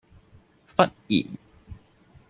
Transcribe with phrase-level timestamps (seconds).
[0.75, 1.23] 忽然